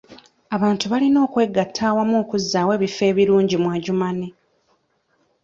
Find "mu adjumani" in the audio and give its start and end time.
3.63-4.27